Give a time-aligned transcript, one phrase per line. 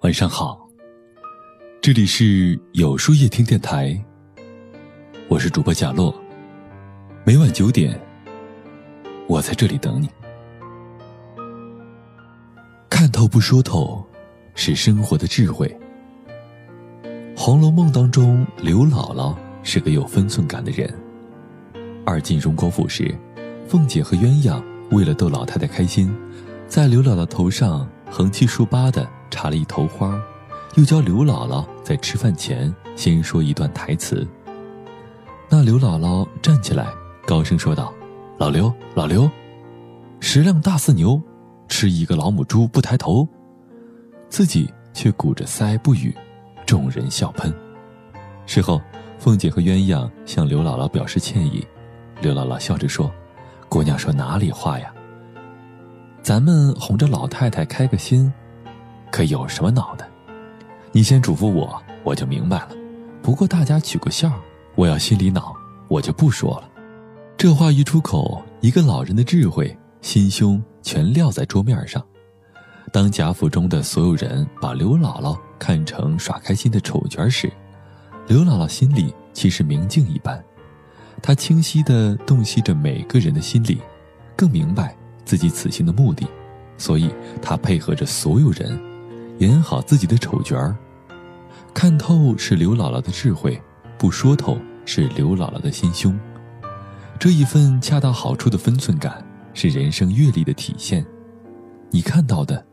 [0.00, 0.68] 晚上好，
[1.80, 3.98] 这里是有书夜听电台，
[5.26, 6.14] 我是主播贾洛。
[7.24, 7.98] 每晚九点，
[9.26, 10.08] 我在这里等你。
[12.90, 14.04] 看透不说透，
[14.54, 15.66] 是生活的智慧。
[17.40, 20.94] 《红楼梦》当中，刘姥姥是个有分寸感的人。
[22.04, 23.16] 二进荣国府时，
[23.66, 26.14] 凤姐和鸳鸯为了逗老太太开心，
[26.68, 30.18] 在刘姥姥头上横七竖八的插了一头花，
[30.76, 34.26] 又教刘姥姥在吃饭前先说一段台词。
[35.46, 36.86] 那刘姥姥站起来，
[37.26, 37.92] 高声说道
[38.40, 39.30] ：“老刘，老刘，
[40.20, 41.20] 食量大似牛，
[41.68, 43.28] 吃一个老母猪不抬头。”
[44.30, 46.16] 自己却鼓着腮不语。
[46.64, 47.52] 众人笑喷。
[48.46, 48.80] 事后，
[49.18, 51.64] 凤姐和鸳鸯向刘姥姥表示歉意，
[52.22, 53.12] 刘姥姥笑着说
[53.68, 54.90] ：“姑娘说哪里话呀？
[56.22, 58.32] 咱们哄着老太太开个心，
[59.10, 60.06] 可有什么恼的？
[60.92, 62.70] 你先嘱咐我，我就明白了。
[63.22, 64.32] 不过大家取个笑，
[64.74, 65.54] 我要心里恼，
[65.88, 66.70] 我就不说了。”
[67.36, 72.02] 这话一出口，一个老人的智慧、心胸全撂在桌面上。
[72.92, 77.52] 当贾府中的所有人把刘姥姥看成耍开心的丑角时，
[78.26, 80.42] 刘姥姥心里其实明镜一般，
[81.20, 83.82] 她清晰地洞悉着每个人的心理，
[84.34, 86.26] 更明白自己此行的目的，
[86.78, 87.10] 所以
[87.42, 88.80] 她配合着所有人，
[89.38, 90.76] 演好自己的丑角儿。
[91.74, 93.60] 看透是刘姥姥的智慧，
[93.98, 96.18] 不说透是刘姥姥的心胸。
[97.18, 101.04] 这一份恰到好处的分寸感，是人生阅历的体现。
[101.90, 102.64] 你看到的。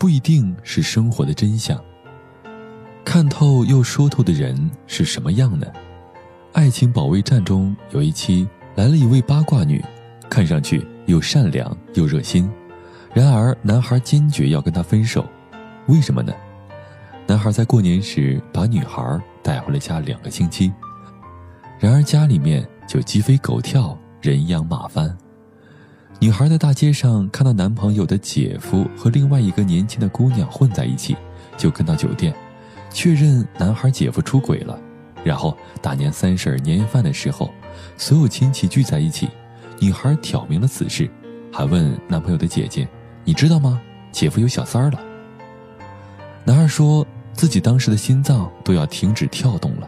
[0.00, 1.76] 不一定是生活的真相。
[3.04, 5.66] 看透又说透的人是什么样呢？
[6.52, 9.84] 《爱情保卫战》中有一期来了一位八卦女，
[10.30, 12.48] 看上去又善良又热心，
[13.12, 15.26] 然而男孩坚决要跟她分手，
[15.88, 16.32] 为什么呢？
[17.26, 20.70] 男孩在过年时把女孩带回了家两个星期，
[21.78, 25.16] 然而家里面就鸡飞狗跳，人仰马翻。
[26.20, 31.16] 女孩在大街上看到男朋友的姐夫和另外一个年轻的姑娘混在一起，
[31.56, 32.34] 就跟到酒店，
[32.90, 34.78] 确认男孩姐夫出轨了。
[35.24, 37.50] 然后大年三十年夜饭的时候，
[37.96, 39.30] 所有亲戚聚在一起，
[39.80, 41.10] 女孩挑明了此事，
[41.50, 42.86] 还问男朋友的姐姐
[43.24, 43.80] ：“你知道吗？
[44.12, 45.00] 姐夫有小三儿了。”
[46.48, 49.86] 男孩说自己当时的心脏都要停止跳动了，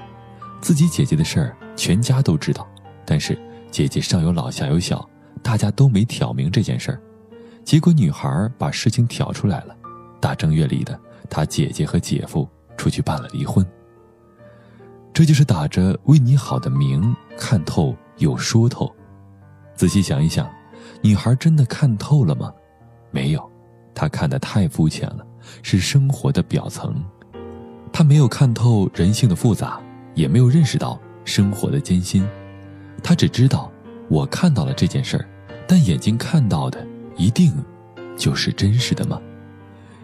[0.60, 2.68] 自己姐姐的事儿全家都知道，
[3.06, 3.34] 但是
[3.70, 5.08] 姐姐上有老下有小。
[5.42, 7.00] 大家都没挑明这件事儿，
[7.64, 9.74] 结果女孩把事情挑出来了。
[10.20, 11.00] 大正月里的，
[11.30, 12.46] 她姐姐和姐夫
[12.76, 13.66] 出去办了离婚。
[15.14, 18.94] 这就是打着为你好的名，看透又说透。
[19.74, 20.46] 仔细想一想，
[21.00, 22.52] 女孩真的看透了吗？
[23.10, 23.50] 没有，
[23.94, 25.24] 她看得太肤浅了，
[25.62, 26.94] 是生活的表层。
[27.92, 29.80] 他没有看透人性的复杂，
[30.14, 32.26] 也没有认识到生活的艰辛。
[33.02, 33.70] 他只知道。
[34.08, 35.24] 我看到了这件事儿，
[35.68, 36.84] 但眼睛看到的
[37.16, 37.54] 一定
[38.16, 39.22] 就是真实的吗？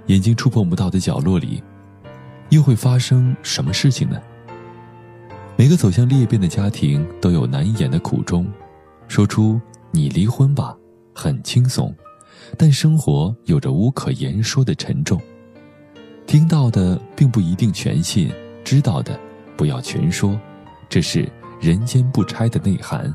[0.06, 1.60] 眼睛触碰不到的角落里，
[2.50, 4.16] 又会发生什么事情呢？
[5.56, 8.46] 每个走向裂变的家庭都有难言的苦衷，
[9.08, 10.76] 说出“你离婚吧”
[11.12, 11.92] 很轻松，
[12.56, 15.20] 但生活有着无可言说的沉重。
[16.26, 18.32] 听到的并不一定全信，
[18.64, 19.18] 知道的
[19.56, 20.38] 不要全说，
[20.88, 23.14] 这是人间不拆的内涵。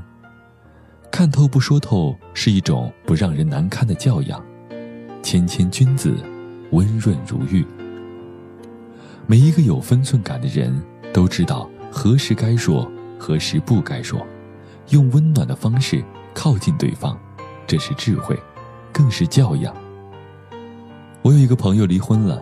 [1.11, 4.41] 看透不说透是一种不让人难堪的教养，
[5.22, 6.16] 谦谦君子，
[6.72, 7.66] 温润如玉。
[9.28, 10.73] 每一个有分寸感的人
[11.11, 12.89] 都知道何时该说，
[13.19, 14.25] 何时不该说，
[14.89, 16.01] 用温暖的方式
[16.33, 17.19] 靠近对方，
[17.67, 18.39] 这是智慧，
[18.93, 19.75] 更是教养。
[21.22, 22.41] 我有一个朋友离婚了，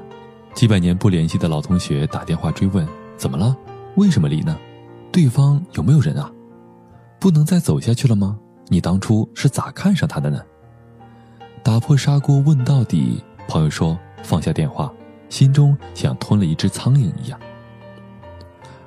[0.59, 3.55] 几百年不联系的老同学打电话追问：怎么了？
[3.95, 4.59] 为什么离呢？
[5.09, 6.29] 对方有没有人啊？
[7.17, 8.37] 不能再走下去了吗？
[8.67, 10.43] 你当初是咋看上他的呢？
[11.63, 14.91] 打破砂锅问到底，朋友说放下电话，
[15.29, 17.39] 心中像吞了一只苍蝇一样。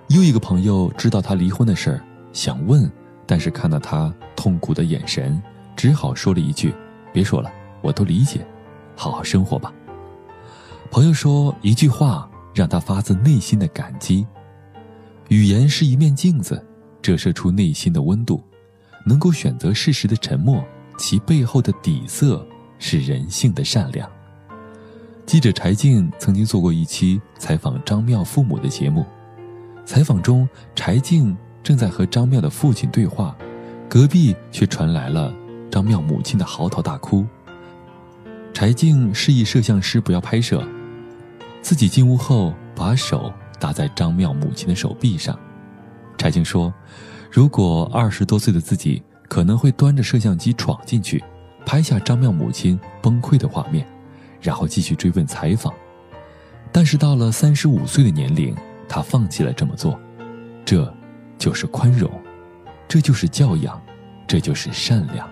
[0.08, 2.04] 又一个朋友知道他离婚的事儿，
[2.34, 2.92] 想问，
[3.26, 5.42] 但是看到他痛苦的眼神，
[5.74, 6.74] 只好说了一句
[7.14, 7.50] ：“别说了，
[7.80, 8.46] 我都理解，
[8.94, 9.72] 好好生活吧。”
[10.92, 14.26] 朋友说一句话让他发自内心的感激。
[15.28, 16.62] 语言是一面镜子，
[17.00, 18.44] 折射出内心的温度。
[19.06, 20.62] 能够选择适时的沉默，
[20.98, 22.46] 其背后的底色
[22.78, 24.06] 是人性的善良。
[25.24, 29.06] 记者柴静曾经做过一期采访张妙父母的节目，
[29.86, 33.34] 采访中柴静正在和张妙的父亲对话，
[33.88, 35.34] 隔壁却传来了
[35.70, 37.26] 张妙母亲的嚎啕大哭。
[38.52, 40.62] 柴静示意摄像师不要拍摄，
[41.62, 45.38] 自己进屋后，把手搭在张妙母亲的手臂上。
[46.18, 46.74] 柴静说
[47.30, 51.22] ：“如果二十多岁的自己可能会端着摄像机闯进去，
[51.64, 53.86] 拍下张妙母亲崩溃的画面，
[54.40, 55.72] 然后继续追问采访。
[56.72, 58.54] 但是到了三十五岁的年龄，
[58.88, 59.98] 他放弃了这么做。
[60.64, 60.92] 这，
[61.38, 62.10] 就是宽容，
[62.88, 63.80] 这就是教养，
[64.26, 65.28] 这就是善良。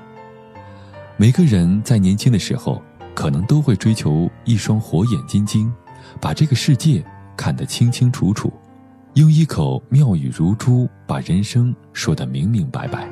[1.17, 2.81] 每个人在年轻的时候，
[3.15, 5.73] 可能都会追求一双火眼金睛。”
[6.21, 7.05] 把这个世界
[7.37, 8.53] 看得清清楚楚，
[9.15, 13.09] 用一口妙语如珠把人生说得明明白白。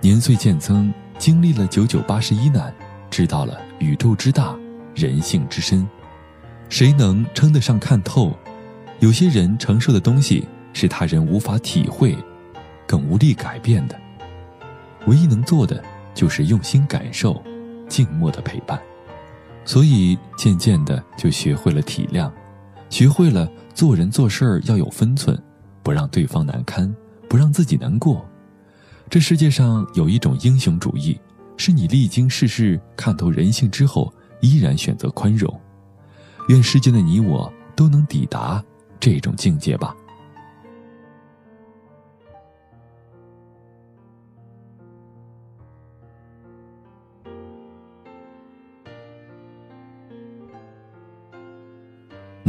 [0.00, 2.72] 年岁渐增，经历了九九八十一难，
[3.10, 4.56] 知道了宇宙之大，
[4.94, 5.86] 人性之深，
[6.68, 8.32] 谁能称得上看透？
[9.00, 12.16] 有些人承受的东西是他人无法体会，
[12.86, 13.98] 更无力改变的。
[15.06, 15.82] 唯一能做的
[16.14, 17.42] 就是用心感受，
[17.88, 18.80] 静默的陪伴。
[19.64, 22.30] 所以，渐渐的就学会了体谅，
[22.88, 25.40] 学会了做人做事儿要有分寸，
[25.82, 26.92] 不让对方难堪，
[27.28, 28.24] 不让自己难过。
[29.08, 31.18] 这世界上有一种英雄主义，
[31.56, 35.60] 是你历经世事、看透人性之后，依然选择宽容。
[36.48, 38.64] 愿世间的你我都能抵达
[38.98, 39.94] 这种境界吧。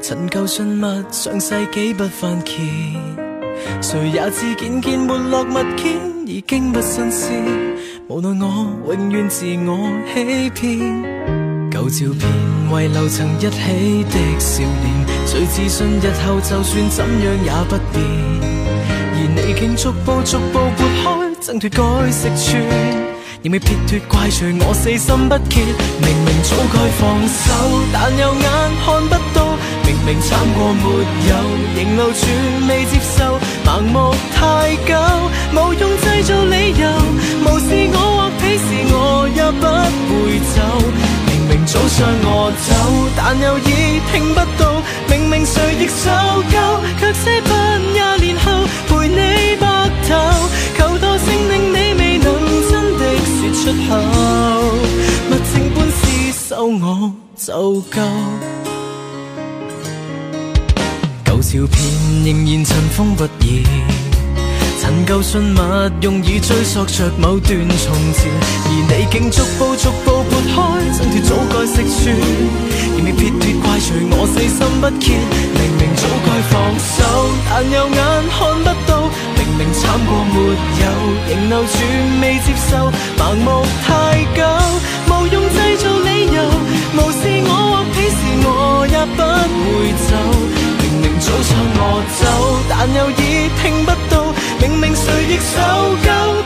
[0.00, 2.54] 陈旧信物，上世纪不翻揭，
[3.80, 5.96] 谁也知件件没落物件
[6.26, 7.44] 已经不新鲜。
[8.08, 8.28] 无奈
[8.84, 12.28] 我永远自我欺骗，旧照片
[12.84, 18.02] 遗留曾一起的少年，谁自信日后就算怎样也不变。
[19.14, 21.04] 而你竟逐步逐步拨开，
[21.40, 22.60] 挣脱该识穿，
[23.42, 25.60] 仍未撇脱怪罪我死心不歇。
[26.00, 27.52] 明明早该放手，
[27.92, 28.42] 但有眼
[28.84, 29.51] 看不到。
[30.04, 30.82] 明惨过没
[31.28, 31.32] 有，
[31.76, 32.26] 仍留住
[32.68, 34.90] 未接受，盲目太久，
[35.52, 36.88] 无用制造理由，
[37.44, 38.94] 无视我或鄙视我
[39.34, 39.64] 也不
[40.10, 40.22] 会
[40.52, 40.56] 走。
[41.26, 42.68] 明明早上我走，
[43.16, 44.82] 但又已听不到。
[45.08, 46.10] 明明谁亦受
[46.50, 47.50] 够，却奢奔
[47.92, 48.44] 廿年后
[48.88, 49.64] 陪你白
[50.08, 50.10] 头，
[50.76, 52.26] 求多声令你未能
[52.68, 53.90] 真的说出口，
[55.30, 56.02] 物情般厮
[56.48, 58.61] 守我就够。
[61.42, 61.84] 照片
[62.24, 63.64] 仍然尘封不已，
[64.80, 65.58] 陈旧信物
[66.00, 68.30] 用以追溯着某段从前，
[68.64, 70.54] 而你竟逐步逐步拨开，
[70.96, 72.14] 挣脱早该识穿，
[72.94, 75.18] 仍未撇脱怪罪我死心不歇。
[75.58, 77.02] 明明早该放手，
[77.50, 78.00] 但有眼
[78.30, 80.34] 看不到，明明惨过没
[80.78, 80.86] 有，
[81.28, 81.76] 仍留住
[82.22, 82.86] 未接受，
[83.18, 84.40] 盲目太久，
[85.10, 86.38] 无用制造理由，
[86.94, 88.16] 无视我或鄙视
[88.46, 90.31] 我也不会走。
[91.42, 92.22] 想我走，
[92.68, 94.32] 但又已听不到。
[94.60, 95.58] 明明谁亦受
[96.06, 96.41] 够，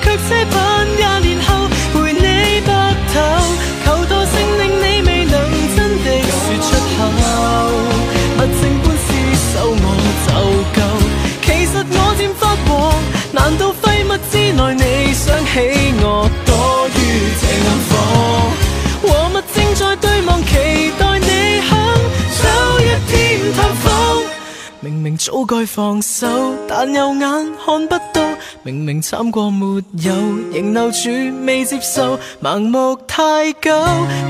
[25.46, 26.26] 该放手，
[26.68, 27.20] 但右眼
[27.64, 28.22] 看不到。
[28.62, 30.12] 明明惨过没有，
[30.52, 31.10] 仍留住
[31.46, 32.18] 未接受。
[32.42, 33.70] 盲目太久，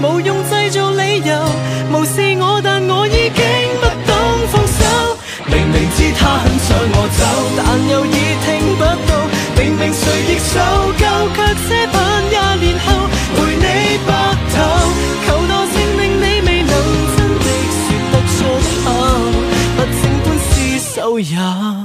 [0.02, 1.35] 无用制造理由。
[1.92, 3.42] 无视我，但我已经
[3.80, 4.14] 不懂
[4.52, 5.16] 放手。
[5.46, 7.25] 明明知他很想我走，
[7.56, 9.16] 但又已听不到。
[9.56, 10.61] 明明谁亦受
[10.99, 11.04] 够，
[11.35, 11.94] 却奢盼
[12.28, 12.87] 廿年后
[21.35, 21.35] 口。
[21.35, 21.75] 也足够。